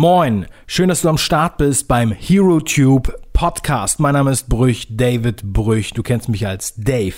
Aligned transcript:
Moin, 0.00 0.46
schön, 0.68 0.90
dass 0.90 1.02
du 1.02 1.08
am 1.08 1.18
Start 1.18 1.56
bist 1.56 1.88
beim 1.88 2.12
HeroTube 2.12 3.12
Podcast. 3.32 3.98
Mein 3.98 4.12
Name 4.12 4.30
ist 4.30 4.48
Brüch, 4.48 4.86
David 4.88 5.42
Brüch. 5.42 5.92
Du 5.92 6.04
kennst 6.04 6.28
mich 6.28 6.46
als 6.46 6.74
Dave. 6.76 7.16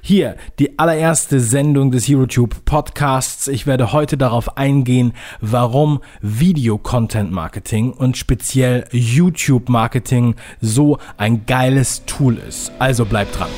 Hier 0.00 0.36
die 0.58 0.78
allererste 0.78 1.40
Sendung 1.40 1.90
des 1.90 2.08
HeroTube 2.08 2.64
Podcasts. 2.64 3.48
Ich 3.48 3.66
werde 3.66 3.92
heute 3.92 4.16
darauf 4.16 4.56
eingehen, 4.56 5.12
warum 5.42 6.00
Video-Content 6.22 7.32
Marketing 7.32 7.92
und 7.92 8.16
speziell 8.16 8.86
YouTube 8.92 9.68
Marketing 9.68 10.36
so 10.62 10.96
ein 11.18 11.44
geiles 11.44 12.06
Tool 12.06 12.38
ist. 12.38 12.72
Also 12.78 13.04
bleib 13.04 13.30
dran. 13.32 13.50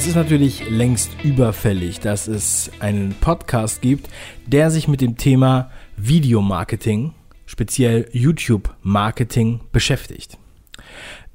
Es 0.00 0.06
ist 0.06 0.16
natürlich 0.16 0.66
längst 0.70 1.10
überfällig, 1.22 2.00
dass 2.00 2.26
es 2.26 2.70
einen 2.80 3.12
Podcast 3.20 3.82
gibt, 3.82 4.08
der 4.46 4.70
sich 4.70 4.88
mit 4.88 5.02
dem 5.02 5.18
Thema 5.18 5.70
Videomarketing, 5.98 7.12
speziell 7.44 8.08
YouTube-Marketing, 8.10 9.60
beschäftigt. 9.72 10.38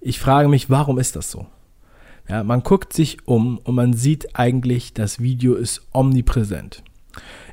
Ich 0.01 0.19
frage 0.19 0.47
mich, 0.47 0.71
warum 0.71 0.97
ist 0.97 1.15
das 1.15 1.29
so? 1.29 1.45
Ja, 2.27 2.43
man 2.43 2.63
guckt 2.63 2.91
sich 2.91 3.27
um 3.27 3.59
und 3.59 3.75
man 3.75 3.93
sieht 3.93 4.35
eigentlich, 4.35 4.95
das 4.95 5.19
Video 5.19 5.53
ist 5.53 5.87
omnipräsent. 5.93 6.81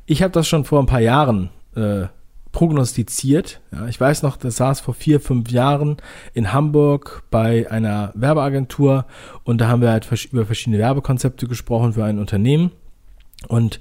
Ich 0.07 0.23
habe 0.23 0.33
das 0.33 0.49
schon 0.49 0.65
vor 0.65 0.81
ein 0.81 0.87
paar 0.87 1.01
Jahren 1.03 1.51
äh, 1.77 2.07
prognostiziert. 2.53 3.61
Ja, 3.73 3.87
ich 3.89 4.01
weiß 4.01 4.23
noch, 4.23 4.37
das 4.37 4.57
saß 4.57 4.81
vor 4.81 4.95
vier, 4.95 5.21
fünf 5.21 5.51
Jahren 5.51 5.97
in 6.35 6.53
Hamburg 6.53 7.25
bei 7.31 7.71
einer 7.71 8.13
Werbeagentur 8.15 9.07
und 9.43 9.61
da 9.61 9.69
haben 9.69 9.83
wir 9.83 9.91
halt 9.91 10.09
über 10.31 10.47
verschiedene 10.47 10.79
Werbekonzepte 10.79 11.49
gesprochen 11.49 11.95
für 11.95 12.05
ein 12.05 12.19
Unternehmen 12.19 12.71
und 13.49 13.81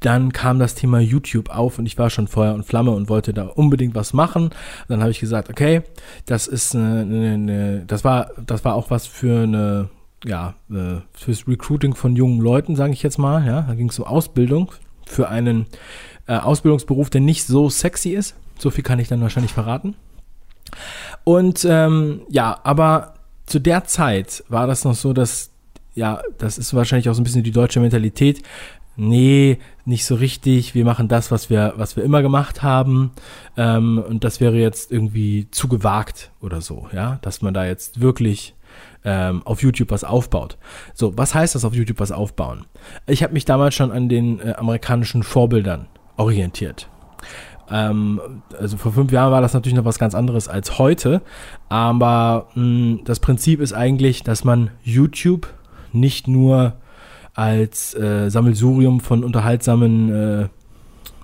dann 0.00 0.32
kam 0.32 0.58
das 0.58 0.74
Thema 0.74 1.00
YouTube 1.00 1.48
auf 1.50 1.78
und 1.78 1.86
ich 1.86 1.98
war 1.98 2.10
schon 2.10 2.28
Feuer 2.28 2.54
und 2.54 2.64
Flamme 2.64 2.90
und 2.90 3.08
wollte 3.08 3.32
da 3.32 3.46
unbedingt 3.46 3.94
was 3.94 4.12
machen. 4.12 4.50
Dann 4.88 5.00
habe 5.00 5.10
ich 5.10 5.20
gesagt, 5.20 5.48
okay, 5.48 5.82
das 6.26 6.46
ist 6.46 6.74
eine, 6.74 7.00
eine, 7.00 7.32
eine, 7.32 7.84
das 7.86 8.04
war, 8.04 8.30
das 8.44 8.64
war 8.64 8.74
auch 8.74 8.90
was 8.90 9.06
für 9.06 9.44
eine, 9.44 9.88
ja, 10.24 10.54
äh, 10.70 11.00
fürs 11.12 11.48
Recruiting 11.48 11.94
von 11.94 12.14
jungen 12.14 12.40
Leuten, 12.40 12.76
sage 12.76 12.92
ich 12.92 13.02
jetzt 13.02 13.18
mal. 13.18 13.46
Ja, 13.46 13.62
da 13.62 13.74
ging 13.74 13.88
es 13.88 13.98
um 13.98 14.04
Ausbildung 14.04 14.70
für 15.06 15.28
einen 15.28 15.66
äh, 16.26 16.36
Ausbildungsberuf, 16.36 17.10
der 17.10 17.20
nicht 17.20 17.44
so 17.44 17.70
sexy 17.70 18.10
ist. 18.10 18.34
So 18.58 18.70
viel 18.70 18.84
kann 18.84 18.98
ich 18.98 19.08
dann 19.08 19.20
wahrscheinlich 19.20 19.52
verraten. 19.52 19.94
Und 21.24 21.66
ähm, 21.68 22.22
ja, 22.28 22.58
aber 22.64 23.14
zu 23.46 23.60
der 23.60 23.84
Zeit 23.84 24.44
war 24.48 24.66
das 24.66 24.84
noch 24.84 24.94
so, 24.94 25.12
dass, 25.12 25.50
ja, 25.94 26.20
das 26.38 26.58
ist 26.58 26.74
wahrscheinlich 26.74 27.08
auch 27.08 27.14
so 27.14 27.20
ein 27.20 27.24
bisschen 27.24 27.44
die 27.44 27.52
deutsche 27.52 27.80
Mentalität. 27.80 28.42
Nee, 28.96 29.58
nicht 29.84 30.06
so 30.06 30.14
richtig. 30.14 30.74
Wir 30.74 30.84
machen 30.84 31.06
das, 31.06 31.30
was 31.30 31.50
wir, 31.50 31.74
was 31.76 31.96
wir 31.96 32.02
immer 32.02 32.22
gemacht 32.22 32.62
haben. 32.62 33.12
Ähm, 33.56 33.98
und 33.98 34.24
das 34.24 34.40
wäre 34.40 34.56
jetzt 34.56 34.90
irgendwie 34.90 35.48
zu 35.50 35.68
gewagt 35.68 36.30
oder 36.40 36.60
so, 36.60 36.88
ja, 36.92 37.18
dass 37.22 37.42
man 37.42 37.54
da 37.54 37.66
jetzt 37.66 38.00
wirklich 38.00 38.54
ähm, 39.06 39.42
auf 39.44 39.62
YouTube 39.62 39.90
was 39.90 40.04
aufbaut. 40.04 40.58
So, 40.92 41.16
was 41.16 41.34
heißt 41.34 41.54
das 41.54 41.64
auf 41.64 41.72
YouTube 41.72 42.00
was 42.00 42.12
aufbauen? 42.12 42.66
Ich 43.06 43.22
habe 43.22 43.32
mich 43.32 43.46
damals 43.46 43.74
schon 43.74 43.92
an 43.92 44.08
den 44.08 44.40
äh, 44.40 44.54
amerikanischen 44.58 45.22
Vorbildern 45.22 45.86
orientiert. 46.16 46.90
Ähm, 47.70 48.20
also 48.58 48.76
vor 48.76 48.92
fünf 48.92 49.12
Jahren 49.12 49.32
war 49.32 49.40
das 49.40 49.54
natürlich 49.54 49.76
noch 49.76 49.84
was 49.84 49.98
ganz 49.98 50.14
anderes 50.14 50.48
als 50.48 50.78
heute, 50.78 51.22
aber 51.68 52.48
mh, 52.54 52.62
hm, 52.62 53.00
das 53.04 53.20
Prinzip 53.20 53.60
ist 53.60 53.72
eigentlich, 53.72 54.22
dass 54.24 54.44
man 54.44 54.70
YouTube 54.82 55.48
nicht 55.92 56.28
nur 56.28 56.74
als 57.34 57.94
äh, 57.94 58.28
Sammelsurium 58.28 59.00
von 59.00 59.22
unterhaltsamen 59.22 60.10
äh, 60.10 60.48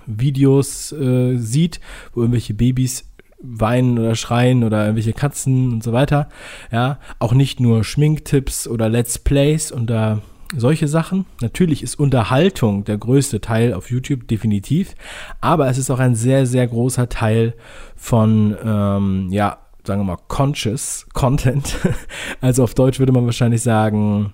Videos 0.05 0.91
äh, 0.91 1.37
sieht, 1.37 1.79
wo 2.13 2.21
irgendwelche 2.21 2.53
Babys 2.53 3.12
weinen 3.43 3.99
oder 3.99 4.15
schreien 4.15 4.63
oder 4.63 4.83
irgendwelche 4.83 5.13
Katzen 5.13 5.73
und 5.73 5.83
so 5.83 5.93
weiter. 5.93 6.29
Ja, 6.71 6.97
auch 7.19 7.33
nicht 7.33 7.59
nur 7.59 7.83
Schminktipps 7.83 8.67
oder 8.67 8.89
Let's 8.89 9.19
Plays 9.19 9.71
und 9.71 9.87
da 9.89 10.21
solche 10.55 10.87
Sachen. 10.87 11.25
Natürlich 11.41 11.83
ist 11.83 11.99
Unterhaltung 11.99 12.83
der 12.85 12.97
größte 12.97 13.41
Teil 13.41 13.73
auf 13.73 13.89
YouTube, 13.89 14.27
definitiv. 14.27 14.95
Aber 15.41 15.67
es 15.67 15.77
ist 15.77 15.89
auch 15.89 15.99
ein 15.99 16.15
sehr, 16.15 16.45
sehr 16.45 16.67
großer 16.67 17.09
Teil 17.09 17.55
von, 17.95 18.55
ähm, 18.63 19.27
ja, 19.31 19.57
sagen 19.83 20.01
wir 20.01 20.05
mal, 20.05 20.19
conscious 20.27 21.07
Content. 21.13 21.77
Also 22.41 22.63
auf 22.63 22.73
Deutsch 22.73 22.99
würde 22.99 23.11
man 23.11 23.25
wahrscheinlich 23.25 23.61
sagen, 23.61 24.33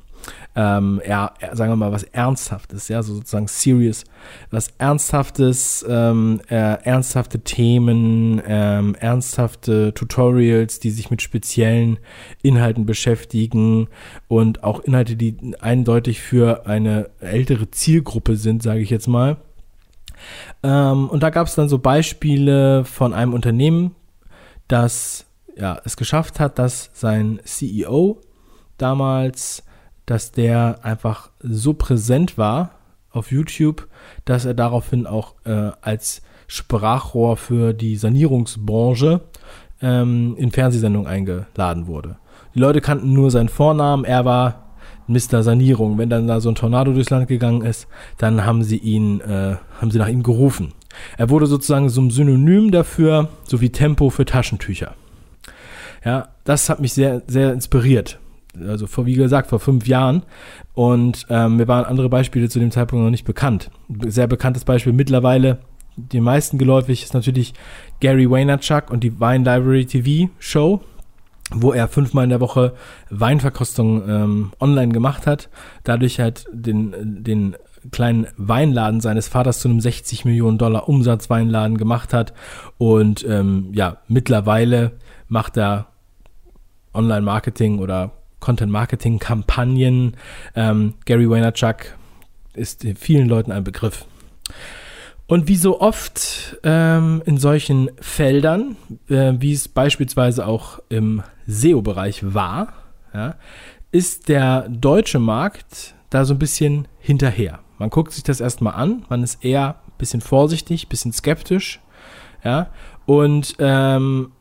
ähm, 0.56 1.02
ja, 1.08 1.34
sagen 1.54 1.72
wir 1.72 1.76
mal, 1.76 1.92
was 1.92 2.04
Ernsthaftes, 2.04 2.88
ja, 2.88 3.02
so 3.04 3.14
sozusagen 3.14 3.48
serious, 3.48 4.04
was 4.52 4.74
Ernsthaftes, 4.78 5.86
ähm, 5.88 6.42
äh, 6.50 6.56
ernsthafte 6.84 7.40
Themen, 7.40 8.42
ähm, 8.46 8.96
ernsthafte 8.96 9.94
Tutorials, 9.94 10.80
die 10.80 10.90
sich 10.90 11.12
mit 11.12 11.22
speziellen 11.22 12.00
Inhalten 12.42 12.86
beschäftigen 12.86 13.88
und 14.28 14.64
auch 14.64 14.82
Inhalte, 14.82 15.16
die 15.16 15.38
eindeutig 15.62 16.20
für 16.22 16.66
eine 16.66 17.10
ältere 17.20 17.72
Zielgruppe 17.72 18.36
sind, 18.36 18.64
sage 18.64 18.82
ich 18.82 18.90
jetzt 18.90 19.08
mal. 19.08 19.38
Ähm, 20.64 21.10
und 21.10 21.24
da 21.24 21.30
gab 21.30 21.48
es 21.48 21.56
dann 21.56 21.70
so 21.70 21.80
Beispiele 21.80 22.84
von 22.86 23.14
einem 23.14 23.34
Unternehmen, 23.34 23.96
das 24.68 25.26
ja, 25.56 25.80
es 25.84 25.98
geschafft 25.98 26.40
hat, 26.40 26.58
dass 26.58 26.90
sein 26.94 27.40
CEO 27.44 28.22
damals 28.78 29.64
dass 30.10 30.32
der 30.32 30.80
einfach 30.82 31.30
so 31.40 31.74
präsent 31.74 32.36
war 32.36 32.72
auf 33.12 33.32
YouTube, 33.32 33.88
dass 34.26 34.44
er 34.44 34.56
daraufhin 34.56 35.06
auch 35.06 35.36
äh, 35.46 35.70
als 35.82 36.24
Sprachrohr 36.48 37.38
für 37.38 37.74
die 37.74 37.96
Sanierungsbranche 37.96 39.22
ähm, 39.84 40.36
in 40.36 40.50
Fernsehsendungen 40.50 41.08
eingeladen 41.08 41.86
wurde. 41.86 42.18
Die 42.56 42.60
Leute 42.60 42.82
kannten 42.82 43.14
nur 43.14 43.30
seinen 43.30 43.50
Vornamen, 43.50 44.04
er 44.04 44.26
war 44.26 44.74
Mr. 45.06 45.44
Sanierung. 45.44 46.00
Wenn 46.00 46.10
dann 46.10 46.28
da 46.28 46.40
so 46.40 46.50
ein 46.50 46.56
Tornado 46.56 46.92
durchs 46.92 47.12
Land 47.12 47.28
gegangen 47.28 47.62
ist, 47.62 47.88
dann 48.18 48.48
haben 48.48 48.64
sie 48.64 48.78
ihn, 48.78 49.22
äh, 49.22 49.58
haben 49.80 49.92
sie 49.92 50.00
nach 50.00 50.08
ihm 50.08 50.24
gerufen. 50.24 50.74
Er 51.18 51.30
wurde 51.30 51.46
sozusagen 51.46 51.90
so 51.90 52.02
ein 52.02 52.10
Synonym 52.10 52.72
dafür, 52.72 53.30
so 53.44 53.62
wie 53.62 53.70
Tempo 53.70 54.10
für 54.10 54.26
Taschentücher. 54.26 54.96
Ja, 56.04 56.30
das 56.46 56.68
hat 56.68 56.80
mich 56.80 56.94
sehr, 56.94 57.22
sehr 57.28 57.54
inspiriert 57.54 58.20
also 58.58 58.88
vor, 58.88 59.06
wie 59.06 59.14
gesagt, 59.14 59.50
vor 59.50 59.60
fünf 59.60 59.88
Jahren. 59.88 60.24
Und 60.74 61.26
ähm, 61.30 61.58
mir 61.58 61.68
waren 61.68 61.86
andere 61.86 62.10
Beispiele 62.10 62.50
zu 62.50 62.60
dem 62.60 62.72
Zeitpunkt 62.72 63.04
noch 63.04 63.12
nicht 63.12 63.26
bekannt. 63.26 63.70
Sehr 64.08 64.28
bekanntes 64.28 64.66
Beispiel 64.66 64.94
mittlerweile, 64.94 65.60
den 65.96 66.24
meisten 66.24 66.58
geläufig, 66.58 67.04
ist 67.04 67.14
natürlich 67.14 67.54
Gary 68.00 68.30
Vaynerchuk 68.30 68.90
und 68.90 69.04
die 69.04 69.20
Wine 69.20 69.44
Library 69.44 69.86
TV 69.86 70.32
Show, 70.40 70.82
wo 71.52 71.74
er 71.74 71.88
fünfmal 71.88 72.24
in 72.24 72.30
der 72.30 72.40
Woche 72.40 72.74
Weinverkostung 73.10 74.08
ähm, 74.08 74.52
online 74.60 74.94
gemacht 74.94 75.28
hat. 75.28 75.50
Dadurch 75.84 76.20
halt 76.20 76.46
den, 76.52 77.24
den 77.24 77.56
kleinen 77.92 78.28
Weinladen 78.38 79.02
seines 79.02 79.28
Vaters 79.28 79.60
zu 79.60 79.70
einem 79.70 79.80
60 79.80 80.26
Millionen 80.26 80.58
Dollar 80.58 80.90
Umsatzweinladen 80.90 81.78
gemacht 81.78 82.14
hat. 82.14 82.34
Und 82.78 83.26
ähm, 83.28 83.70
ja, 83.74 83.98
mittlerweile 84.08 84.94
macht 85.28 85.58
er 85.58 85.88
Online-Marketing 86.94 87.80
oder 87.80 88.12
Content-Marketing-Kampagnen. 88.40 90.18
Ähm, 90.56 90.94
Gary 91.06 91.30
Vaynerchuk 91.30 91.98
ist 92.54 92.86
vielen 92.98 93.28
Leuten 93.28 93.52
ein 93.52 93.64
Begriff. 93.64 94.06
Und 95.28 95.48
wie 95.48 95.58
so 95.58 95.80
oft 95.80 96.58
ähm, 96.64 97.22
in 97.26 97.38
solchen 97.38 97.92
Feldern, 98.02 98.78
äh, 99.10 99.34
wie 99.38 99.54
es 99.54 99.68
beispielsweise 99.68 100.48
auch 100.48 100.80
im 100.90 101.22
SEO-Bereich 101.46 102.34
war, 102.34 102.74
ja, 103.14 103.36
ist 103.92 104.28
der 104.28 104.68
deutsche 104.70 105.20
Markt 105.20 105.94
da 106.10 106.26
so 106.26 106.34
ein 106.34 106.40
bisschen 106.40 106.88
hinterher. 106.98 107.60
Man 107.78 107.92
guckt 107.92 108.12
sich 108.12 108.24
das 108.24 108.42
erstmal 108.42 108.74
an, 108.74 109.06
man 109.10 109.22
ist 109.22 109.46
eher 109.46 109.76
ein 109.88 109.98
bisschen 110.00 110.22
vorsichtig, 110.22 110.86
ein 110.86 110.90
bisschen 110.90 111.14
skeptisch, 111.14 111.80
ja, 112.44 112.72
und 113.06 113.56
ähm, 113.60 114.32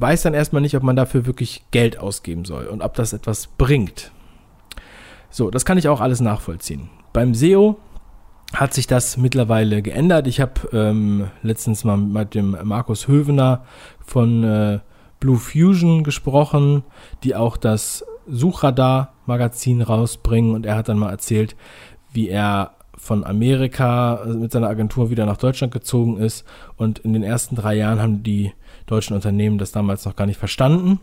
weiß 0.00 0.22
dann 0.22 0.34
erstmal 0.34 0.62
nicht, 0.62 0.76
ob 0.76 0.82
man 0.82 0.96
dafür 0.96 1.26
wirklich 1.26 1.64
Geld 1.70 1.98
ausgeben 1.98 2.44
soll 2.44 2.66
und 2.66 2.82
ob 2.82 2.94
das 2.94 3.12
etwas 3.12 3.46
bringt. 3.46 4.12
So, 5.30 5.50
das 5.50 5.64
kann 5.64 5.78
ich 5.78 5.88
auch 5.88 6.00
alles 6.00 6.20
nachvollziehen. 6.20 6.88
Beim 7.12 7.34
SEO 7.34 7.76
hat 8.54 8.74
sich 8.74 8.86
das 8.86 9.16
mittlerweile 9.16 9.82
geändert. 9.82 10.26
Ich 10.26 10.40
habe 10.40 10.68
ähm, 10.72 11.28
letztens 11.42 11.84
mal 11.84 11.96
mit 11.96 12.34
dem 12.34 12.56
Markus 12.64 13.06
Hövener 13.06 13.64
von 14.04 14.42
äh, 14.42 14.80
Blue 15.20 15.36
Fusion 15.36 16.02
gesprochen, 16.02 16.82
die 17.22 17.36
auch 17.36 17.56
das 17.56 18.04
Suchradar-Magazin 18.26 19.82
rausbringen 19.82 20.54
und 20.54 20.66
er 20.66 20.76
hat 20.76 20.88
dann 20.88 20.98
mal 20.98 21.10
erzählt, 21.10 21.56
wie 22.12 22.28
er 22.28 22.72
von 22.96 23.24
Amerika 23.24 24.24
mit 24.26 24.52
seiner 24.52 24.68
Agentur 24.68 25.10
wieder 25.10 25.26
nach 25.26 25.36
Deutschland 25.36 25.72
gezogen 25.72 26.18
ist 26.18 26.44
und 26.76 26.98
in 27.00 27.12
den 27.12 27.22
ersten 27.22 27.56
drei 27.56 27.74
Jahren 27.74 28.00
haben 28.00 28.22
die 28.22 28.52
deutschen 28.90 29.14
Unternehmen 29.14 29.58
das 29.58 29.72
damals 29.72 30.04
noch 30.04 30.16
gar 30.16 30.26
nicht 30.26 30.38
verstanden, 30.38 31.00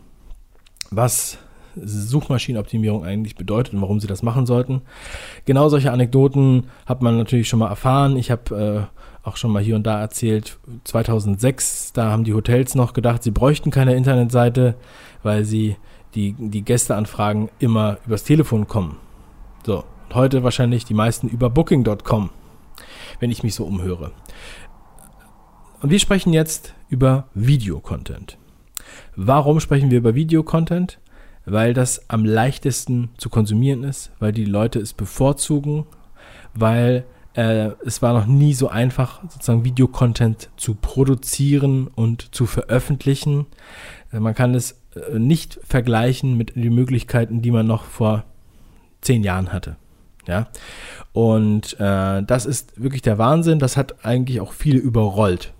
was 0.90 1.38
Suchmaschinenoptimierung 1.76 3.04
eigentlich 3.04 3.36
bedeutet 3.36 3.74
und 3.74 3.80
warum 3.80 4.00
sie 4.00 4.06
das 4.06 4.22
machen 4.22 4.46
sollten. 4.46 4.82
Genau 5.44 5.68
solche 5.68 5.92
Anekdoten 5.92 6.64
hat 6.86 7.02
man 7.02 7.16
natürlich 7.16 7.48
schon 7.48 7.60
mal 7.60 7.68
erfahren. 7.68 8.16
Ich 8.16 8.30
habe 8.30 8.88
äh, 9.24 9.26
auch 9.26 9.36
schon 9.36 9.52
mal 9.52 9.62
hier 9.62 9.76
und 9.76 9.86
da 9.86 10.00
erzählt, 10.00 10.58
2006, 10.84 11.92
da 11.92 12.10
haben 12.10 12.24
die 12.24 12.34
Hotels 12.34 12.74
noch 12.74 12.92
gedacht, 12.92 13.22
sie 13.22 13.30
bräuchten 13.30 13.70
keine 13.70 13.94
Internetseite, 13.94 14.74
weil 15.22 15.44
sie 15.44 15.76
die, 16.14 16.34
die 16.38 16.62
Gästeanfragen 16.62 17.50
immer 17.58 17.98
übers 18.06 18.24
Telefon 18.24 18.66
kommen. 18.66 18.96
So, 19.64 19.84
heute 20.12 20.42
wahrscheinlich 20.42 20.84
die 20.84 20.94
meisten 20.94 21.28
über 21.28 21.50
booking.com, 21.50 22.30
wenn 23.20 23.30
ich 23.30 23.42
mich 23.42 23.54
so 23.54 23.64
umhöre. 23.64 24.12
Und 25.80 25.90
wir 25.90 26.00
sprechen 26.00 26.32
jetzt 26.32 26.74
über 26.88 27.28
Videocontent. 27.34 28.36
Warum 29.14 29.60
sprechen 29.60 29.90
wir 29.90 29.98
über 29.98 30.16
Videocontent? 30.16 30.98
Weil 31.44 31.72
das 31.72 32.10
am 32.10 32.24
leichtesten 32.24 33.10
zu 33.16 33.30
konsumieren 33.30 33.84
ist, 33.84 34.10
weil 34.18 34.32
die 34.32 34.44
Leute 34.44 34.80
es 34.80 34.92
bevorzugen, 34.92 35.86
weil 36.52 37.04
äh, 37.34 37.70
es 37.86 38.02
war 38.02 38.12
noch 38.12 38.26
nie 38.26 38.54
so 38.54 38.68
einfach, 38.68 39.22
sozusagen 39.22 39.64
Videocontent 39.64 40.50
zu 40.56 40.74
produzieren 40.74 41.86
und 41.86 42.34
zu 42.34 42.46
veröffentlichen. 42.46 43.46
Äh, 44.12 44.18
man 44.18 44.34
kann 44.34 44.54
es 44.54 44.80
äh, 44.94 45.18
nicht 45.18 45.60
vergleichen 45.62 46.36
mit 46.36 46.56
den 46.56 46.74
Möglichkeiten, 46.74 47.40
die 47.40 47.52
man 47.52 47.66
noch 47.68 47.84
vor 47.84 48.24
zehn 49.00 49.22
Jahren 49.22 49.52
hatte. 49.52 49.76
Ja, 50.26 50.48
und 51.12 51.78
äh, 51.80 52.22
das 52.24 52.44
ist 52.44 52.82
wirklich 52.82 53.00
der 53.00 53.16
Wahnsinn. 53.16 53.60
Das 53.60 53.76
hat 53.76 54.04
eigentlich 54.04 54.40
auch 54.40 54.52
viele 54.52 54.78
überrollt. 54.78 55.54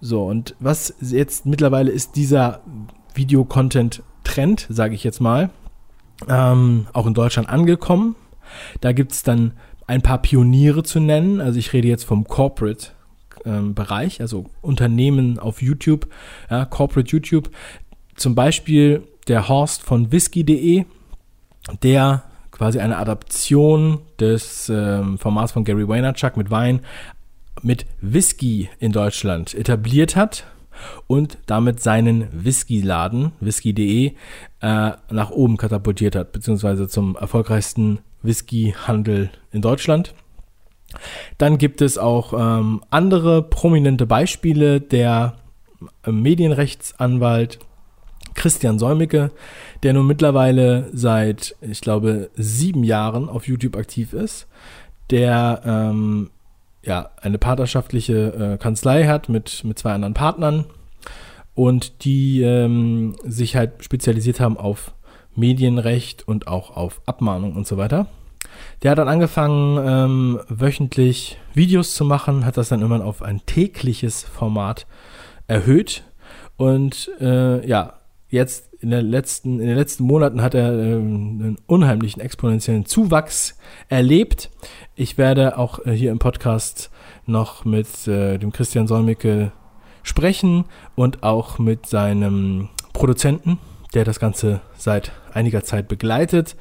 So, 0.00 0.24
und 0.24 0.54
was 0.58 0.94
jetzt 1.00 1.46
mittlerweile 1.46 1.90
ist 1.90 2.16
dieser 2.16 2.60
Videocontent-Trend, 3.14 4.66
sage 4.70 4.94
ich 4.94 5.04
jetzt 5.04 5.20
mal, 5.20 5.50
ähm, 6.28 6.86
auch 6.92 7.06
in 7.06 7.14
Deutschland 7.14 7.48
angekommen. 7.48 8.16
Da 8.80 8.92
gibt 8.92 9.12
es 9.12 9.22
dann 9.22 9.52
ein 9.86 10.02
paar 10.02 10.18
Pioniere 10.18 10.82
zu 10.82 11.00
nennen. 11.00 11.40
Also 11.40 11.58
ich 11.58 11.72
rede 11.72 11.88
jetzt 11.88 12.04
vom 12.04 12.24
Corporate 12.24 12.88
ähm, 13.44 13.74
Bereich, 13.74 14.20
also 14.20 14.46
Unternehmen 14.60 15.38
auf 15.38 15.62
YouTube, 15.62 16.08
ja, 16.50 16.64
Corporate 16.64 17.10
YouTube. 17.10 17.50
Zum 18.16 18.34
Beispiel 18.34 19.02
der 19.28 19.48
Horst 19.48 19.82
von 19.82 20.12
whisky.de, 20.12 20.84
der 21.82 22.22
quasi 22.50 22.78
eine 22.78 22.98
Adaption 22.98 24.00
des 24.18 24.68
ähm, 24.68 25.18
Formats 25.18 25.52
von 25.52 25.64
Gary 25.64 25.88
Vaynerchuk 25.88 26.36
mit 26.36 26.50
Wein 26.50 26.80
mit 27.62 27.86
Whisky 28.00 28.70
in 28.78 28.92
Deutschland 28.92 29.54
etabliert 29.54 30.16
hat 30.16 30.46
und 31.06 31.38
damit 31.46 31.80
seinen 31.80 32.28
Whisky-Laden, 32.32 33.32
whisky.de, 33.40 34.06
äh, 34.06 34.12
nach 35.10 35.30
oben 35.30 35.56
katapultiert 35.56 36.16
hat, 36.16 36.32
beziehungsweise 36.32 36.88
zum 36.88 37.16
erfolgreichsten 37.16 37.98
Whisky-Handel 38.22 39.30
in 39.52 39.62
Deutschland. 39.62 40.14
Dann 41.38 41.58
gibt 41.58 41.82
es 41.82 41.98
auch 41.98 42.32
ähm, 42.32 42.82
andere 42.90 43.42
prominente 43.42 44.06
Beispiele. 44.06 44.80
Der 44.80 45.34
äh, 46.04 46.10
Medienrechtsanwalt 46.10 47.58
Christian 48.34 48.78
Säumicke, 48.78 49.30
der 49.82 49.92
nun 49.92 50.06
mittlerweile 50.06 50.88
seit, 50.92 51.56
ich 51.60 51.80
glaube, 51.80 52.30
sieben 52.34 52.84
Jahren 52.84 53.28
auf 53.28 53.46
YouTube 53.46 53.76
aktiv 53.76 54.12
ist, 54.12 54.46
der 55.10 55.62
ähm, 55.64 56.30
ja, 56.82 57.10
eine 57.20 57.38
partnerschaftliche 57.38 58.54
äh, 58.54 58.58
Kanzlei 58.58 59.06
hat 59.06 59.28
mit, 59.28 59.64
mit 59.64 59.78
zwei 59.78 59.92
anderen 59.92 60.14
Partnern 60.14 60.64
und 61.54 62.04
die 62.04 62.42
ähm, 62.42 63.16
sich 63.24 63.56
halt 63.56 63.84
spezialisiert 63.84 64.40
haben 64.40 64.56
auf 64.56 64.92
Medienrecht 65.34 66.26
und 66.26 66.46
auch 66.48 66.76
auf 66.76 67.02
Abmahnung 67.06 67.54
und 67.54 67.66
so 67.66 67.76
weiter. 67.76 68.06
Der 68.82 68.92
hat 68.92 68.98
dann 68.98 69.08
angefangen, 69.08 69.78
ähm, 69.86 70.40
wöchentlich 70.48 71.38
Videos 71.54 71.94
zu 71.94 72.04
machen, 72.04 72.44
hat 72.44 72.56
das 72.56 72.70
dann 72.70 72.82
immer 72.82 73.04
auf 73.04 73.22
ein 73.22 73.44
tägliches 73.46 74.22
Format 74.22 74.86
erhöht. 75.46 76.04
Und 76.56 77.10
äh, 77.20 77.66
ja, 77.66 77.94
jetzt 78.28 78.69
in, 78.80 78.90
der 78.90 79.02
letzten, 79.02 79.60
in 79.60 79.66
den 79.66 79.76
letzten 79.76 80.04
Monaten 80.04 80.42
hat 80.42 80.54
er 80.54 80.72
ähm, 80.72 81.38
einen 81.40 81.58
unheimlichen 81.66 82.20
exponentiellen 82.20 82.86
Zuwachs 82.86 83.58
erlebt. 83.88 84.50
Ich 84.94 85.18
werde 85.18 85.58
auch 85.58 85.84
äh, 85.84 85.92
hier 85.92 86.10
im 86.10 86.18
Podcast 86.18 86.90
noch 87.26 87.64
mit 87.64 88.08
äh, 88.08 88.38
dem 88.38 88.52
Christian 88.52 88.86
Solmicke 88.86 89.52
sprechen 90.02 90.64
und 90.94 91.22
auch 91.22 91.58
mit 91.58 91.86
seinem 91.86 92.70
Produzenten, 92.92 93.58
der 93.94 94.04
das 94.04 94.18
Ganze 94.18 94.60
seit 94.76 95.12
einiger 95.32 95.62
Zeit 95.62 95.88
begleitet. 95.88 96.56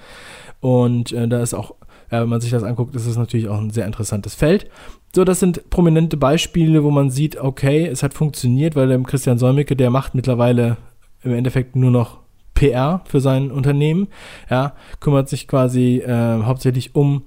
Und 0.60 1.14
äh, 1.14 1.28
da 1.28 1.42
ist 1.42 1.54
auch, 1.54 1.76
ja, 2.12 2.22
wenn 2.22 2.30
man 2.30 2.42
sich 2.42 2.52
das 2.52 2.64
anguckt, 2.64 2.96
ist 2.96 3.06
es 3.06 3.18
natürlich 3.18 3.48
auch 3.48 3.60
ein 3.60 3.70
sehr 3.70 3.86
interessantes 3.86 4.36
Feld. 4.36 4.70
So, 5.16 5.24
das 5.24 5.40
sind 5.40 5.70
prominente 5.70 6.18
Beispiele, 6.18 6.84
wo 6.84 6.92
man 6.92 7.10
sieht, 7.10 7.38
okay, 7.38 7.88
es 7.88 8.04
hat 8.04 8.14
funktioniert, 8.14 8.76
weil 8.76 8.88
der 8.88 9.00
Christian 9.04 9.38
Solmicke, 9.40 9.76
der 9.76 9.90
macht 9.90 10.16
mittlerweile 10.16 10.78
im 11.24 11.34
Endeffekt 11.34 11.76
nur 11.76 11.92
noch 11.92 12.20
PR 12.54 13.02
für 13.06 13.22
sein 13.22 13.52
Unternehmen, 13.52 14.08
ja, 14.50 14.74
kümmert 15.00 15.30
sich 15.30 15.48
quasi 15.48 16.00
äh, 16.00 16.44
hauptsächlich 16.44 16.96
um 16.96 17.24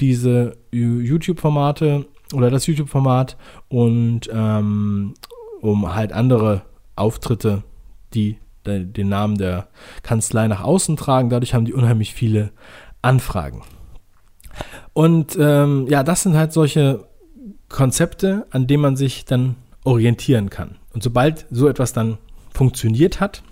diese 0.00 0.56
YouTube-Formate 0.70 2.06
oder 2.34 2.50
das 2.50 2.66
YouTube-Format 2.66 3.36
und 3.68 4.30
ähm, 4.32 5.14
um 5.60 5.94
halt 5.94 6.12
andere 6.12 6.62
Auftritte, 6.94 7.62
die 8.14 8.38
den 8.64 9.08
Namen 9.08 9.38
der 9.38 9.68
Kanzlei 10.02 10.48
nach 10.48 10.62
außen 10.62 10.96
tragen. 10.96 11.30
Dadurch 11.30 11.54
haben 11.54 11.64
die 11.64 11.72
unheimlich 11.72 12.14
viele 12.14 12.50
Anfragen. 13.00 13.62
Und 14.92 15.36
ähm, 15.38 15.86
ja, 15.88 16.02
das 16.02 16.22
sind 16.22 16.36
halt 16.36 16.52
solche 16.52 17.06
Konzepte, 17.68 18.46
an 18.50 18.66
denen 18.66 18.82
man 18.82 18.96
sich 18.96 19.24
dann 19.24 19.56
orientieren 19.84 20.50
kann. 20.50 20.76
Und 20.92 21.02
sobald 21.02 21.46
so 21.50 21.68
etwas 21.68 21.92
dann 21.92 22.18
funktioniert 22.56 23.20
hat, 23.20 23.42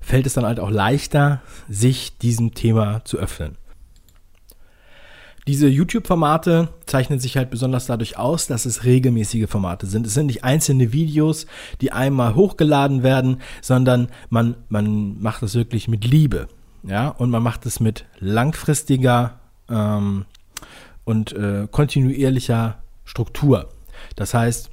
fällt 0.00 0.26
es 0.26 0.34
dann 0.34 0.44
halt 0.44 0.60
auch 0.60 0.70
leichter, 0.70 1.40
sich 1.68 2.18
diesem 2.18 2.52
Thema 2.52 3.04
zu 3.04 3.16
öffnen. 3.16 3.56
Diese 5.46 5.68
YouTube-Formate 5.68 6.70
zeichnen 6.86 7.20
sich 7.20 7.36
halt 7.36 7.50
besonders 7.50 7.86
dadurch 7.86 8.18
aus, 8.18 8.48
dass 8.48 8.66
es 8.66 8.82
regelmäßige 8.82 9.48
Formate 9.48 9.86
sind. 9.86 10.04
Es 10.04 10.14
sind 10.14 10.26
nicht 10.26 10.42
einzelne 10.42 10.92
Videos, 10.92 11.46
die 11.80 11.92
einmal 11.92 12.34
hochgeladen 12.34 13.04
werden, 13.04 13.40
sondern 13.62 14.08
man, 14.28 14.56
man 14.68 15.20
macht 15.20 15.44
es 15.44 15.54
wirklich 15.54 15.86
mit 15.86 16.04
Liebe. 16.04 16.48
Ja, 16.82 17.08
und 17.08 17.30
man 17.30 17.44
macht 17.44 17.66
es 17.66 17.78
mit 17.78 18.06
langfristiger 18.18 19.38
ähm, 19.68 20.24
und 21.04 21.32
äh, 21.32 21.68
kontinuierlicher 21.70 22.78
Struktur. 23.04 23.68
Das 24.16 24.34
heißt, 24.34 24.70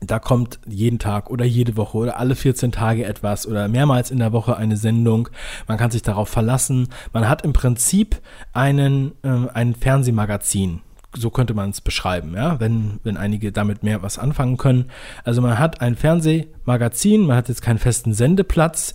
da 0.00 0.18
kommt 0.18 0.58
jeden 0.66 0.98
Tag 0.98 1.30
oder 1.30 1.44
jede 1.44 1.76
Woche 1.76 1.98
oder 1.98 2.18
alle 2.18 2.34
14 2.34 2.72
Tage 2.72 3.04
etwas 3.04 3.46
oder 3.46 3.68
mehrmals 3.68 4.10
in 4.10 4.18
der 4.18 4.32
Woche 4.32 4.56
eine 4.56 4.76
Sendung. 4.76 5.28
Man 5.68 5.78
kann 5.78 5.90
sich 5.90 6.02
darauf 6.02 6.28
verlassen. 6.28 6.88
Man 7.12 7.28
hat 7.28 7.42
im 7.42 7.52
Prinzip 7.52 8.20
einen, 8.52 9.12
äh, 9.22 9.48
ein 9.54 9.74
Fernsehmagazin. 9.74 10.80
So 11.14 11.30
könnte 11.30 11.54
man 11.54 11.70
es 11.70 11.80
beschreiben, 11.80 12.34
ja, 12.34 12.60
wenn, 12.60 13.00
wenn 13.02 13.16
einige 13.16 13.50
damit 13.50 13.82
mehr 13.82 14.02
was 14.02 14.18
anfangen 14.18 14.58
können. 14.58 14.90
Also 15.24 15.40
man 15.40 15.58
hat 15.58 15.80
ein 15.80 15.96
Fernsehmagazin, 15.96 17.26
man 17.26 17.36
hat 17.36 17.48
jetzt 17.48 17.62
keinen 17.62 17.78
festen 17.78 18.12
Sendeplatz, 18.12 18.92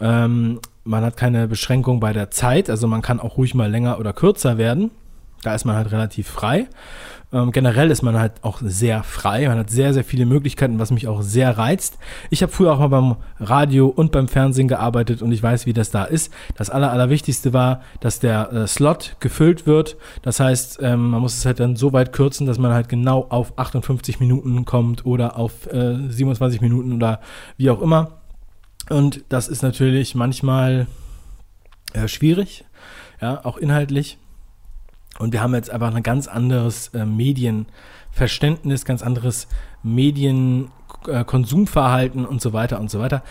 ähm, 0.00 0.60
man 0.84 1.02
hat 1.02 1.16
keine 1.16 1.48
Beschränkung 1.48 1.98
bei 1.98 2.12
der 2.12 2.30
Zeit, 2.30 2.70
also 2.70 2.86
man 2.86 3.02
kann 3.02 3.18
auch 3.18 3.36
ruhig 3.36 3.54
mal 3.54 3.68
länger 3.68 3.98
oder 3.98 4.12
kürzer 4.12 4.58
werden. 4.58 4.92
Da 5.42 5.54
ist 5.54 5.64
man 5.64 5.76
halt 5.76 5.90
relativ 5.90 6.28
frei. 6.28 6.68
Ähm, 7.32 7.50
generell 7.50 7.90
ist 7.90 8.02
man 8.02 8.18
halt 8.18 8.32
auch 8.42 8.60
sehr 8.62 9.02
frei. 9.02 9.48
Man 9.48 9.58
hat 9.58 9.68
sehr, 9.68 9.92
sehr 9.92 10.04
viele 10.04 10.26
Möglichkeiten, 10.26 10.78
was 10.78 10.92
mich 10.92 11.08
auch 11.08 11.22
sehr 11.22 11.58
reizt. 11.58 11.98
Ich 12.30 12.42
habe 12.42 12.52
früher 12.52 12.72
auch 12.72 12.78
mal 12.78 12.88
beim 12.88 13.16
Radio 13.40 13.88
und 13.88 14.12
beim 14.12 14.28
Fernsehen 14.28 14.68
gearbeitet 14.68 15.22
und 15.22 15.32
ich 15.32 15.42
weiß, 15.42 15.66
wie 15.66 15.72
das 15.72 15.90
da 15.90 16.04
ist. 16.04 16.32
Das 16.56 16.70
Aller, 16.70 16.92
Allerwichtigste 16.92 17.52
war, 17.52 17.82
dass 18.00 18.20
der 18.20 18.52
äh, 18.52 18.66
Slot 18.68 19.16
gefüllt 19.18 19.66
wird. 19.66 19.96
Das 20.22 20.38
heißt, 20.38 20.78
ähm, 20.82 21.10
man 21.10 21.20
muss 21.20 21.36
es 21.36 21.44
halt 21.44 21.58
dann 21.58 21.74
so 21.74 21.92
weit 21.92 22.12
kürzen, 22.12 22.46
dass 22.46 22.58
man 22.58 22.72
halt 22.72 22.88
genau 22.88 23.26
auf 23.28 23.58
58 23.58 24.20
Minuten 24.20 24.64
kommt 24.64 25.04
oder 25.04 25.36
auf 25.36 25.66
äh, 25.66 26.08
27 26.08 26.60
Minuten 26.60 26.92
oder 26.92 27.20
wie 27.56 27.70
auch 27.70 27.82
immer. 27.82 28.20
Und 28.88 29.24
das 29.30 29.48
ist 29.48 29.62
natürlich 29.62 30.14
manchmal 30.14 30.86
äh, 31.92 32.06
schwierig, 32.06 32.64
ja, 33.20 33.44
auch 33.44 33.56
inhaltlich. 33.56 34.18
Und 35.18 35.32
wir 35.32 35.42
haben 35.42 35.54
jetzt 35.54 35.70
einfach 35.70 35.94
ein 35.94 36.02
ganz 36.02 36.28
anderes 36.28 36.88
äh, 36.88 37.06
Medienverständnis, 37.06 38.84
ganz 38.84 39.02
anderes 39.02 39.48
Medienkonsumverhalten 39.82 42.24
äh, 42.24 42.26
und 42.26 42.42
so 42.42 42.52
weiter 42.52 42.80
und 42.80 42.90
so 42.90 42.98
weiter. 43.00 43.22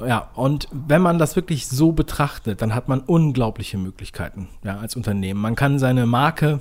Ja, 0.00 0.30
und 0.34 0.68
wenn 0.72 1.00
man 1.00 1.18
das 1.18 1.36
wirklich 1.36 1.68
so 1.68 1.92
betrachtet, 1.92 2.60
dann 2.60 2.74
hat 2.74 2.88
man 2.88 3.00
unglaubliche 3.00 3.78
Möglichkeiten 3.78 4.48
ja, 4.62 4.76
als 4.78 4.94
Unternehmen. 4.94 5.40
Man 5.40 5.54
kann 5.54 5.78
seine 5.78 6.04
Marke 6.06 6.60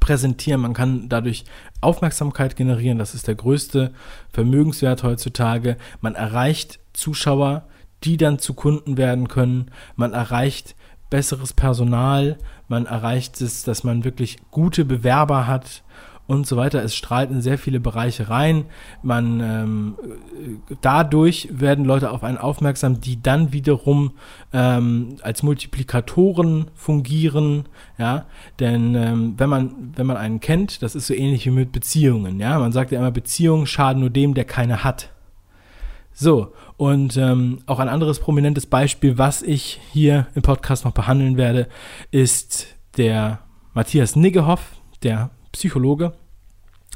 präsentieren, 0.00 0.60
man 0.60 0.74
kann 0.74 1.08
dadurch 1.08 1.44
Aufmerksamkeit 1.80 2.56
generieren, 2.56 2.98
das 2.98 3.14
ist 3.14 3.26
der 3.26 3.34
größte 3.34 3.92
Vermögenswert 4.32 5.02
heutzutage. 5.02 5.76
Man 6.00 6.14
erreicht 6.14 6.78
Zuschauer, 6.92 7.64
die 8.04 8.16
dann 8.16 8.38
zu 8.38 8.54
Kunden 8.54 8.96
werden 8.96 9.28
können. 9.28 9.70
Man 9.96 10.12
erreicht 10.12 10.74
besseres 11.12 11.52
Personal, 11.52 12.38
man 12.68 12.86
erreicht 12.86 13.42
es, 13.42 13.64
dass 13.64 13.84
man 13.84 14.02
wirklich 14.02 14.38
gute 14.50 14.86
Bewerber 14.86 15.46
hat 15.46 15.82
und 16.26 16.46
so 16.46 16.56
weiter. 16.56 16.82
Es 16.82 16.94
strahlt 16.96 17.30
in 17.30 17.42
sehr 17.42 17.58
viele 17.58 17.80
Bereiche 17.80 18.30
rein. 18.30 18.64
Man 19.02 19.40
ähm, 19.40 19.94
dadurch 20.80 21.50
werden 21.52 21.84
Leute 21.84 22.10
auf 22.10 22.24
einen 22.24 22.38
aufmerksam, 22.38 23.02
die 23.02 23.20
dann 23.20 23.52
wiederum 23.52 24.12
ähm, 24.54 25.16
als 25.20 25.42
Multiplikatoren 25.42 26.70
fungieren. 26.74 27.68
Ja, 27.98 28.24
denn 28.58 28.94
ähm, 28.94 29.34
wenn 29.36 29.50
man 29.50 29.92
wenn 29.94 30.06
man 30.06 30.16
einen 30.16 30.40
kennt, 30.40 30.80
das 30.80 30.94
ist 30.94 31.08
so 31.08 31.12
ähnlich 31.12 31.44
wie 31.44 31.50
mit 31.50 31.72
Beziehungen. 31.72 32.40
Ja, 32.40 32.58
man 32.58 32.72
sagt 32.72 32.90
ja 32.90 33.00
immer, 33.00 33.10
Beziehungen 33.10 33.66
schaden 33.66 34.00
nur 34.00 34.10
dem, 34.10 34.32
der 34.32 34.46
keine 34.46 34.82
hat. 34.82 35.11
So, 36.14 36.52
und 36.76 37.16
ähm, 37.16 37.60
auch 37.66 37.78
ein 37.78 37.88
anderes 37.88 38.18
prominentes 38.18 38.66
Beispiel, 38.66 39.18
was 39.18 39.42
ich 39.42 39.80
hier 39.92 40.26
im 40.34 40.42
Podcast 40.42 40.84
noch 40.84 40.92
behandeln 40.92 41.36
werde, 41.36 41.68
ist 42.10 42.66
der 42.96 43.40
Matthias 43.74 44.16
Niggehoff, 44.16 44.72
der 45.02 45.30
Psychologe. 45.52 46.12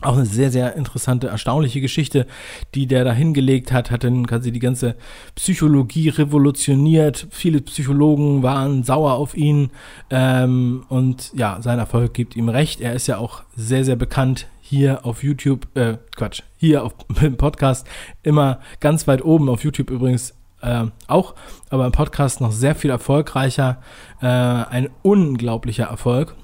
Auch 0.02 0.16
eine 0.16 0.26
sehr, 0.26 0.50
sehr 0.50 0.76
interessante, 0.76 1.28
erstaunliche 1.28 1.80
Geschichte, 1.80 2.26
die 2.74 2.86
der 2.86 3.02
da 3.04 3.14
hingelegt 3.14 3.72
hat, 3.72 3.90
hat 3.90 4.04
dann 4.04 4.26
quasi 4.26 4.52
die 4.52 4.58
ganze 4.58 4.94
Psychologie 5.36 6.10
revolutioniert. 6.10 7.26
Viele 7.30 7.62
Psychologen 7.62 8.42
waren 8.42 8.82
sauer 8.82 9.14
auf 9.14 9.34
ihn 9.34 9.70
ähm, 10.10 10.84
und 10.90 11.32
ja, 11.32 11.62
sein 11.62 11.78
Erfolg 11.78 12.12
gibt 12.12 12.36
ihm 12.36 12.50
recht. 12.50 12.82
Er 12.82 12.92
ist 12.92 13.06
ja 13.06 13.16
auch 13.16 13.44
sehr, 13.56 13.86
sehr 13.86 13.96
bekannt 13.96 14.48
hier 14.68 15.06
auf 15.06 15.22
YouTube, 15.22 15.68
äh, 15.76 15.98
Quatsch, 16.16 16.42
hier 16.56 16.84
auf, 16.84 16.92
im 17.22 17.36
Podcast 17.36 17.86
immer 18.22 18.60
ganz 18.80 19.06
weit 19.06 19.24
oben, 19.24 19.48
auf 19.48 19.62
YouTube 19.62 19.90
übrigens 19.90 20.34
äh, 20.60 20.86
auch, 21.06 21.34
aber 21.70 21.86
im 21.86 21.92
Podcast 21.92 22.40
noch 22.40 22.50
sehr 22.50 22.74
viel 22.74 22.90
erfolgreicher. 22.90 23.78
Äh, 24.20 24.26
ein 24.26 24.88
unglaublicher 25.02 25.84
Erfolg. 25.84 26.34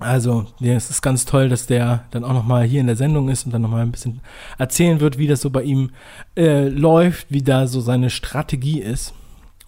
Also, 0.00 0.46
es 0.60 0.90
ist 0.90 1.02
ganz 1.02 1.24
toll, 1.24 1.48
dass 1.48 1.66
der 1.66 2.04
dann 2.10 2.24
auch 2.24 2.32
nochmal 2.32 2.64
hier 2.64 2.80
in 2.80 2.86
der 2.86 2.96
Sendung 2.96 3.28
ist 3.28 3.46
und 3.46 3.52
dann 3.52 3.62
nochmal 3.62 3.82
ein 3.82 3.92
bisschen 3.92 4.20
erzählen 4.58 5.00
wird, 5.00 5.18
wie 5.18 5.28
das 5.28 5.40
so 5.40 5.50
bei 5.50 5.62
ihm 5.62 5.90
äh, 6.36 6.68
läuft, 6.68 7.28
wie 7.30 7.42
da 7.42 7.66
so 7.66 7.80
seine 7.80 8.10
Strategie 8.10 8.80
ist. 8.80 9.14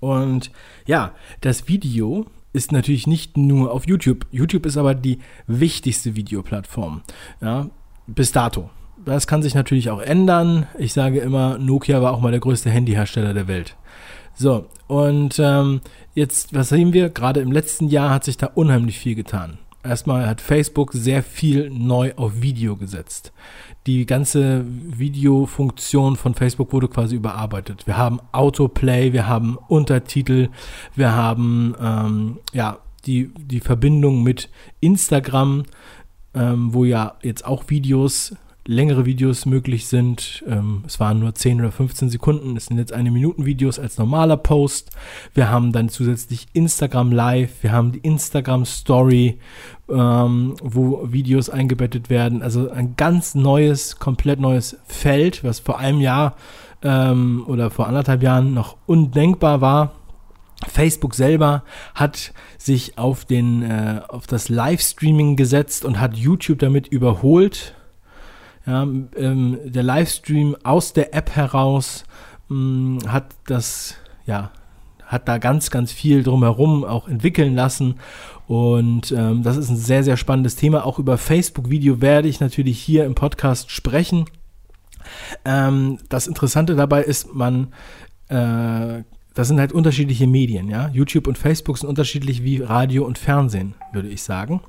Und 0.00 0.50
ja, 0.86 1.12
das 1.42 1.68
Video 1.68 2.26
ist 2.56 2.72
natürlich 2.72 3.06
nicht 3.06 3.36
nur 3.36 3.70
auf 3.70 3.86
YouTube. 3.86 4.26
YouTube 4.32 4.66
ist 4.66 4.76
aber 4.76 4.94
die 4.94 5.18
wichtigste 5.46 6.16
Videoplattform. 6.16 7.02
Ja, 7.40 7.68
bis 8.06 8.32
dato. 8.32 8.70
Das 9.04 9.26
kann 9.26 9.42
sich 9.42 9.54
natürlich 9.54 9.90
auch 9.90 10.00
ändern. 10.00 10.66
Ich 10.78 10.92
sage 10.92 11.20
immer, 11.20 11.58
Nokia 11.58 12.02
war 12.02 12.12
auch 12.12 12.20
mal 12.20 12.32
der 12.32 12.40
größte 12.40 12.70
Handyhersteller 12.70 13.34
der 13.34 13.46
Welt. 13.46 13.76
So, 14.34 14.66
und 14.88 15.38
ähm, 15.38 15.80
jetzt, 16.14 16.54
was 16.54 16.70
sehen 16.70 16.92
wir? 16.92 17.10
Gerade 17.10 17.40
im 17.40 17.52
letzten 17.52 17.88
Jahr 17.88 18.10
hat 18.10 18.24
sich 18.24 18.36
da 18.36 18.46
unheimlich 18.46 18.98
viel 18.98 19.14
getan. 19.14 19.58
Erstmal 19.86 20.26
hat 20.26 20.40
Facebook 20.40 20.92
sehr 20.92 21.22
viel 21.22 21.70
neu 21.70 22.12
auf 22.16 22.42
Video 22.42 22.76
gesetzt. 22.76 23.32
Die 23.86 24.04
ganze 24.04 24.64
Videofunktion 24.66 26.16
von 26.16 26.34
Facebook 26.34 26.72
wurde 26.72 26.88
quasi 26.88 27.14
überarbeitet. 27.16 27.86
Wir 27.86 27.96
haben 27.96 28.20
Autoplay, 28.32 29.12
wir 29.12 29.28
haben 29.28 29.56
Untertitel, 29.68 30.48
wir 30.94 31.12
haben 31.12 31.74
ähm, 31.80 32.38
ja 32.52 32.78
die, 33.06 33.30
die 33.36 33.60
Verbindung 33.60 34.22
mit 34.22 34.50
Instagram, 34.80 35.62
ähm, 36.34 36.74
wo 36.74 36.84
ja 36.84 37.14
jetzt 37.22 37.46
auch 37.46 37.64
Videos 37.68 38.34
längere 38.66 39.06
Videos 39.06 39.46
möglich 39.46 39.86
sind. 39.86 40.44
Ähm, 40.46 40.82
es 40.86 40.98
waren 41.00 41.20
nur 41.20 41.34
10 41.34 41.60
oder 41.60 41.72
15 41.72 42.10
Sekunden. 42.10 42.56
Es 42.56 42.66
sind 42.66 42.78
jetzt 42.78 42.92
eine 42.92 43.10
Minuten 43.10 43.46
Videos 43.46 43.78
als 43.78 43.98
normaler 43.98 44.36
Post. 44.36 44.90
Wir 45.34 45.50
haben 45.50 45.72
dann 45.72 45.88
zusätzlich 45.88 46.46
Instagram 46.52 47.12
Live. 47.12 47.62
Wir 47.62 47.72
haben 47.72 47.92
die 47.92 48.00
Instagram 48.00 48.64
Story, 48.64 49.38
ähm, 49.88 50.56
wo 50.62 51.10
Videos 51.10 51.48
eingebettet 51.48 52.10
werden. 52.10 52.42
Also 52.42 52.70
ein 52.70 52.96
ganz 52.96 53.34
neues, 53.34 53.98
komplett 53.98 54.40
neues 54.40 54.76
Feld, 54.86 55.44
was 55.44 55.60
vor 55.60 55.78
einem 55.78 56.00
Jahr 56.00 56.36
ähm, 56.82 57.44
oder 57.46 57.70
vor 57.70 57.86
anderthalb 57.86 58.22
Jahren 58.22 58.52
noch 58.54 58.76
undenkbar 58.86 59.60
war. 59.60 59.92
Facebook 60.68 61.14
selber 61.14 61.64
hat 61.94 62.32
sich 62.56 62.96
auf 62.98 63.26
den 63.26 63.62
äh, 63.62 64.00
auf 64.08 64.26
das 64.26 64.48
Livestreaming 64.48 65.36
gesetzt 65.36 65.84
und 65.84 66.00
hat 66.00 66.16
YouTube 66.16 66.58
damit 66.58 66.88
überholt. 66.88 67.74
Ja, 68.66 68.82
ähm, 68.82 69.58
der 69.64 69.82
Livestream 69.82 70.56
aus 70.64 70.92
der 70.92 71.14
App 71.14 71.30
heraus 71.36 72.04
mh, 72.48 73.10
hat 73.10 73.26
das, 73.46 73.94
ja, 74.26 74.50
hat 75.04 75.28
da 75.28 75.38
ganz, 75.38 75.70
ganz 75.70 75.92
viel 75.92 76.24
drumherum 76.24 76.84
auch 76.84 77.06
entwickeln 77.06 77.54
lassen. 77.54 77.94
Und 78.48 79.12
ähm, 79.12 79.42
das 79.42 79.56
ist 79.56 79.70
ein 79.70 79.76
sehr, 79.76 80.02
sehr 80.02 80.16
spannendes 80.16 80.56
Thema. 80.56 80.84
Auch 80.84 80.98
über 80.98 81.16
Facebook-Video 81.16 82.00
werde 82.00 82.28
ich 82.28 82.40
natürlich 82.40 82.80
hier 82.80 83.04
im 83.04 83.14
Podcast 83.14 83.70
sprechen. 83.70 84.26
Ähm, 85.44 85.98
das 86.08 86.26
Interessante 86.26 86.74
dabei 86.74 87.02
ist, 87.02 87.32
man, 87.34 87.68
äh, 88.28 89.02
das 89.34 89.48
sind 89.48 89.60
halt 89.60 89.72
unterschiedliche 89.72 90.26
Medien, 90.26 90.68
ja. 90.68 90.88
YouTube 90.88 91.26
und 91.26 91.38
Facebook 91.38 91.78
sind 91.78 91.88
unterschiedlich 91.88 92.42
wie 92.42 92.60
Radio 92.60 93.04
und 93.04 93.18
Fernsehen, 93.18 93.74
würde 93.92 94.08
ich 94.08 94.22
sagen. 94.22 94.60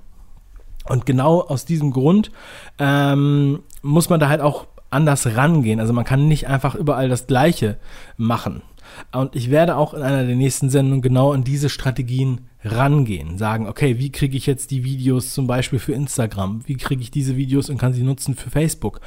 Und 0.89 1.05
genau 1.05 1.41
aus 1.41 1.65
diesem 1.65 1.91
Grund 1.91 2.31
ähm, 2.79 3.59
muss 3.81 4.09
man 4.09 4.19
da 4.19 4.29
halt 4.29 4.41
auch 4.41 4.67
anders 4.89 5.35
rangehen. 5.35 5.79
Also 5.79 5.93
man 5.93 6.05
kann 6.05 6.27
nicht 6.27 6.47
einfach 6.47 6.75
überall 6.75 7.09
das 7.09 7.27
Gleiche 7.27 7.77
machen. 8.15 8.61
Und 9.11 9.35
ich 9.35 9.49
werde 9.49 9.75
auch 9.75 9.93
in 9.93 10.01
einer 10.01 10.25
der 10.25 10.35
nächsten 10.35 10.69
Sendungen 10.69 11.01
genau 11.01 11.31
an 11.31 11.43
diese 11.43 11.69
Strategien 11.69 12.41
rangehen. 12.63 13.37
Sagen, 13.37 13.67
okay, 13.67 13.99
wie 13.99 14.11
kriege 14.11 14.35
ich 14.35 14.45
jetzt 14.45 14.71
die 14.71 14.83
Videos 14.83 15.33
zum 15.33 15.47
Beispiel 15.47 15.79
für 15.79 15.93
Instagram? 15.93 16.61
Wie 16.65 16.75
kriege 16.75 17.01
ich 17.01 17.11
diese 17.11 17.37
Videos 17.37 17.69
und 17.69 17.77
kann 17.77 17.93
sie 17.93 18.03
nutzen 18.03 18.35
für 18.35 18.49
Facebook? 18.49 18.99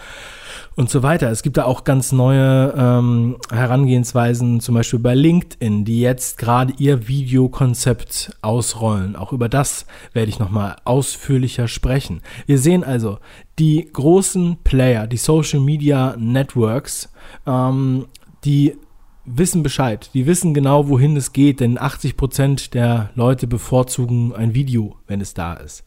Und 0.77 0.89
so 0.89 1.03
weiter. 1.03 1.31
Es 1.31 1.43
gibt 1.43 1.57
da 1.57 1.65
auch 1.65 1.85
ganz 1.85 2.13
neue 2.13 2.73
ähm, 2.77 3.37
Herangehensweisen, 3.51 4.61
zum 4.61 4.75
Beispiel 4.75 4.99
bei 4.99 5.15
LinkedIn, 5.15 5.85
die 5.85 6.01
jetzt 6.01 6.39
gerade 6.39 6.73
ihr 6.79 7.09
Videokonzept 7.09 8.37
ausrollen. 8.41 9.17
Auch 9.17 9.33
über 9.33 9.49
das 9.49 9.87
werde 10.13 10.31
ich 10.31 10.39
nochmal 10.39 10.77
ausführlicher 10.85 11.69
sprechen. 11.69 12.23
Wir 12.47 12.59
sehen 12.59 12.85
also, 12.85 13.19
die 13.59 13.91
großen 13.93 14.59
Player, 14.65 15.07
die 15.07 15.17
Social 15.17 15.61
Media 15.61 16.15
Networks, 16.17 17.13
ähm, 17.47 18.07
die 18.45 18.77
wissen 19.25 19.63
Bescheid. 19.63 20.11
Die 20.15 20.27
wissen 20.27 20.55
genau, 20.55 20.89
wohin 20.89 21.17
es 21.17 21.33
geht, 21.33 21.61
denn 21.61 21.79
80% 21.79 22.71
der 22.71 23.11
Leute 23.15 23.47
bevorzugen 23.47 24.35
ein 24.35 24.55
Video, 24.55 24.97
wenn 25.07 25.21
es 25.21 25.35
da 25.35 25.55
ist. 25.55 25.85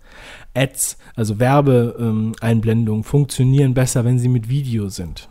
Ads, 0.53 0.97
also 1.15 1.39
Werbeeinblendungen, 1.39 3.03
funktionieren 3.03 3.73
besser, 3.73 4.05
wenn 4.05 4.19
sie 4.19 4.29
mit 4.29 4.49
Video 4.49 4.89
sind. 4.89 5.29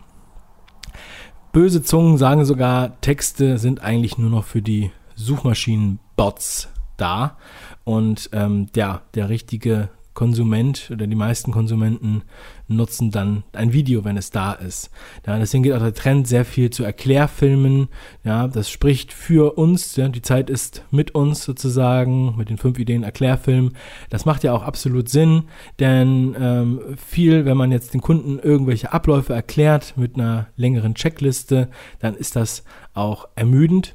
Böse 1.53 1.83
Zungen 1.83 2.17
sagen 2.17 2.45
sogar, 2.45 3.01
Texte 3.01 3.59
sind 3.59 3.83
eigentlich 3.83 4.17
nur 4.19 4.31
noch 4.31 4.45
für 4.45 4.63
die 4.63 4.91
Suchmaschinen-Bots 5.17 6.69
da. 6.97 7.37
Und 7.85 8.31
ähm, 8.33 8.69
ja, 8.75 9.03
der 9.15 9.29
richtige 9.29 9.91
Konsument 10.15 10.91
oder 10.93 11.07
die 11.07 11.17
meisten 11.17 11.53
Konsumenten 11.53 12.23
nutzen 12.69 13.11
dann 13.11 13.45
ein 13.53 13.73
Video, 13.73 14.05
wenn 14.05 14.17
es 14.17 14.31
da 14.31 14.53
ist. 14.53 14.91
Ja, 15.27 15.39
deswegen 15.39 15.63
geht 15.63 15.73
auch 15.73 15.81
der 15.81 15.95
Trend 15.95 16.27
sehr 16.27 16.45
viel 16.45 16.71
zu 16.71 16.85
Erklärfilmen. 16.85 17.89
Ja, 18.25 18.49
das 18.49 18.71
spricht 18.71 19.13
für 19.13 19.57
uns. 19.59 19.97
Ja, 19.97 20.09
die 20.09 20.23
Zeit 20.23 20.51
ist 20.51 20.85
mit 20.91 21.15
uns 21.15 21.45
sozusagen, 21.45 22.37
mit 22.37 22.51
den 22.51 22.59
fünf 22.59 22.79
Ideen 22.79 23.03
Erklärfilm. 23.03 23.73
Das 24.11 24.25
macht 24.25 24.45
ja 24.45 24.53
auch 24.53 24.63
absolut 24.63 25.09
Sinn, 25.09 25.45
denn 25.79 26.37
ähm, 26.39 26.81
viel, 26.97 27.45
wenn 27.45 27.57
man 27.57 27.73
jetzt 27.73 27.95
den 27.95 28.01
Kunden 28.01 28.39
irgendwelche 28.39 28.93
Abläufe 28.93 29.33
erklärt 29.33 29.95
mit 29.97 30.17
einer 30.17 30.49
längeren 30.57 30.95
Checkliste, 30.95 31.69
dann 32.01 32.15
ist 32.15 32.37
das 32.37 32.65
auch 32.95 33.29
ermüdend 33.35 33.95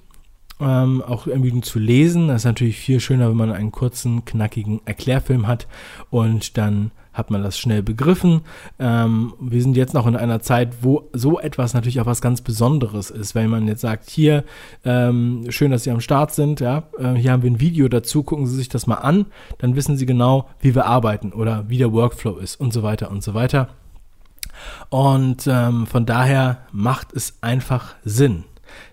ähm, 0.60 1.02
auch 1.02 1.28
ermüdend 1.28 1.66
zu 1.66 1.80
lesen. 1.80 2.28
Das 2.28 2.42
ist 2.42 2.46
natürlich 2.46 2.78
viel 2.78 3.00
schöner, 3.00 3.30
wenn 3.30 3.38
man 3.38 3.52
einen 3.52 3.72
kurzen, 3.72 4.26
knackigen 4.26 4.82
Erklärfilm 4.86 5.48
hat 5.48 5.68
und 6.10 6.58
dann 6.58 6.92
hat 7.18 7.32
man 7.32 7.42
das 7.42 7.58
schnell 7.58 7.82
begriffen. 7.82 8.42
Ähm, 8.78 9.34
wir 9.40 9.62
sind 9.62 9.76
jetzt 9.76 9.96
noch 9.96 10.06
in 10.06 10.16
einer 10.16 10.40
Zeit, 10.40 10.84
wo 10.84 11.10
so 11.14 11.40
etwas 11.40 11.74
natürlich 11.74 12.00
auch 12.00 12.06
was 12.06 12.22
ganz 12.22 12.42
Besonderes 12.42 13.10
ist. 13.10 13.34
Wenn 13.34 13.50
man 13.50 13.68
jetzt 13.68 13.82
sagt, 13.82 14.10
hier, 14.10 14.44
ähm, 14.86 15.46
schön, 15.50 15.72
dass 15.72 15.84
Sie 15.84 15.92
am 15.92 16.00
Start 16.00 16.34
sind, 16.34 16.60
ja, 16.60 16.84
äh, 17.00 17.14
hier 17.14 17.32
haben 17.32 17.42
wir 17.42 17.50
ein 17.50 17.60
Video 17.60 17.88
dazu, 17.88 18.22
gucken 18.22 18.46
Sie 18.46 18.56
sich 18.56 18.70
das 18.70 18.86
mal 18.86 18.96
an, 18.96 19.26
dann 19.58 19.76
wissen 19.76 19.98
Sie 19.98 20.06
genau, 20.06 20.48
wie 20.60 20.76
wir 20.76 20.86
arbeiten 20.86 21.34
oder 21.34 21.66
wie 21.68 21.80
der 21.80 21.92
Workflow 21.92 22.38
ist 22.38 22.60
und 22.60 22.72
so 22.72 22.84
weiter 22.84 23.10
und 23.10 23.24
so 23.24 23.34
weiter. 23.34 23.70
Und 24.90 25.48
ähm, 25.48 25.88
von 25.88 26.06
daher 26.06 26.60
macht 26.72 27.14
es 27.14 27.38
einfach 27.42 27.96
Sinn. 28.04 28.44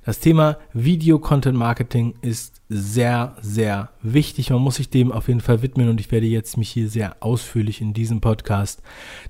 Das 0.04 0.20
Thema 0.20 0.58
Video-Content-Marketing 0.72 2.14
ist 2.22 2.60
sehr, 2.68 3.36
sehr 3.40 3.90
wichtig. 4.02 4.50
Man 4.50 4.62
muss 4.62 4.76
sich 4.76 4.90
dem 4.90 5.12
auf 5.12 5.28
jeden 5.28 5.40
Fall 5.40 5.62
widmen 5.62 5.88
und 5.88 6.00
ich 6.00 6.10
werde 6.10 6.26
jetzt 6.26 6.56
mich 6.56 6.70
hier 6.70 6.88
sehr 6.88 7.16
ausführlich 7.20 7.80
in 7.80 7.94
diesem 7.94 8.20
Podcast 8.20 8.82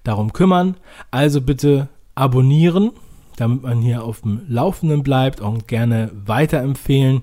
darum 0.02 0.32
kümmern. 0.32 0.76
Also 1.10 1.40
bitte 1.40 1.88
abonnieren, 2.14 2.92
damit 3.36 3.62
man 3.62 3.80
hier 3.80 4.04
auf 4.04 4.22
dem 4.22 4.42
Laufenden 4.48 5.02
bleibt 5.02 5.40
und 5.40 5.68
gerne 5.68 6.10
weiterempfehlen. 6.14 7.22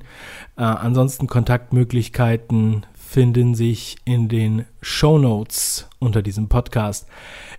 Äh, 0.57 0.63
ansonsten 0.63 1.27
Kontaktmöglichkeiten 1.27 2.85
finden 2.93 3.55
sich 3.55 3.97
in 4.05 4.29
den 4.29 4.65
Show 4.81 5.17
Notes 5.17 5.89
unter 5.99 6.21
diesem 6.21 6.47
Podcast. 6.47 7.07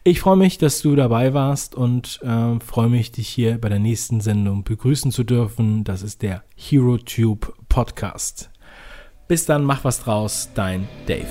Ich 0.02 0.20
freue 0.20 0.36
mich, 0.36 0.56
dass 0.56 0.80
du 0.80 0.96
dabei 0.96 1.34
warst 1.34 1.74
und 1.74 2.20
äh, 2.22 2.58
freue 2.60 2.88
mich, 2.88 3.12
dich 3.12 3.28
hier 3.28 3.60
bei 3.60 3.68
der 3.68 3.78
nächsten 3.78 4.20
Sendung 4.20 4.64
begrüßen 4.64 5.12
zu 5.12 5.24
dürfen. 5.24 5.84
Das 5.84 6.02
ist 6.02 6.22
der 6.22 6.42
HeroTube 6.56 7.52
Podcast. 7.68 8.50
Bis 9.28 9.44
dann, 9.44 9.64
mach 9.64 9.84
was 9.84 10.02
draus, 10.02 10.48
dein 10.54 10.88
Dave. 11.06 11.28